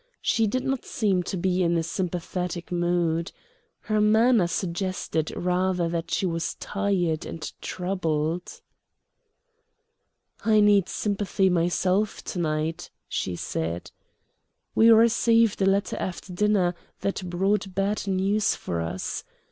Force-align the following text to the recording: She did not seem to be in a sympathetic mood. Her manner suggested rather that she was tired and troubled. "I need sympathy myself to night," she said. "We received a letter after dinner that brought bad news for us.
She 0.23 0.47
did 0.47 0.63
not 0.63 0.83
seem 0.83 1.21
to 1.21 1.37
be 1.37 1.61
in 1.61 1.77
a 1.77 1.83
sympathetic 1.83 2.71
mood. 2.71 3.31
Her 3.81 4.01
manner 4.01 4.47
suggested 4.47 5.31
rather 5.37 5.87
that 5.89 6.09
she 6.09 6.25
was 6.25 6.55
tired 6.55 7.23
and 7.23 7.51
troubled. 7.61 8.61
"I 10.43 10.59
need 10.59 10.89
sympathy 10.89 11.51
myself 11.51 12.23
to 12.23 12.39
night," 12.39 12.89
she 13.07 13.35
said. 13.35 13.91
"We 14.73 14.89
received 14.89 15.61
a 15.61 15.67
letter 15.67 15.97
after 15.97 16.33
dinner 16.33 16.73
that 17.01 17.29
brought 17.29 17.75
bad 17.75 18.07
news 18.07 18.55
for 18.55 18.81
us. 18.81 19.23